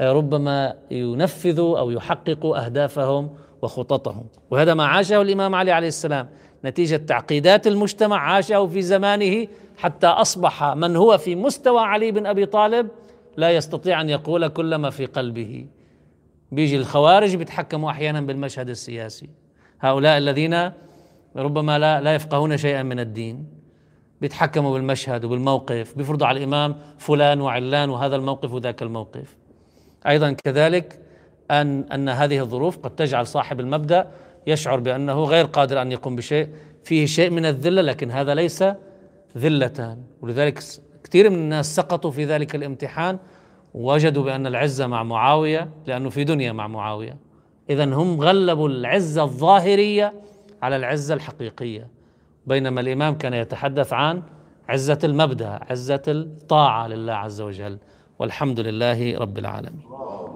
[0.01, 3.31] ربما ينفذوا أو يحققوا أهدافهم
[3.63, 4.27] وخططهم.
[4.51, 6.29] وهذا ما عاشه الإمام علي عليه السلام.
[6.65, 12.47] نتيجة تعقيدات المجتمع عاشه في زمانه حتى أصبح من هو في مستوى علي بن أبي
[12.47, 12.89] طالب
[13.37, 15.67] لا يستطيع أن يقول كل ما في قلبه.
[16.53, 19.42] بيجي الخوارج بيتحكموا أحيانا بالمشهد السياسي.
[19.83, 20.71] هؤلاء الذين
[21.37, 23.47] ربما لا, لا يفقهون شيئا من الدين
[24.21, 29.37] بيتحكموا بالمشهد وبالموقف بيفرضوا على الإمام فلان وعلان وهذا الموقف وذاك الموقف.
[30.07, 30.99] أيضا كذلك
[31.51, 34.11] أن أن هذه الظروف قد تجعل صاحب المبدأ
[34.47, 36.49] يشعر بأنه غير قادر أن يقوم بشيء
[36.85, 38.65] فيه شيء من الذلة لكن هذا ليس
[39.37, 40.63] ذلة ولذلك
[41.05, 43.19] كثير من الناس سقطوا في ذلك الامتحان
[43.75, 47.17] وجدوا بأن العزة مع معاوية لأنه في دنيا مع معاوية.
[47.71, 50.13] إذا هم غلبوا العزة الظاهرية
[50.63, 51.89] على العزة الحقيقية
[52.47, 54.23] بينما الإمام كان يتحدث عن
[54.69, 57.79] عزة المبدأ عزة الطاعة لله عز وجل
[58.19, 60.33] والحمد لله رب العالمين آه،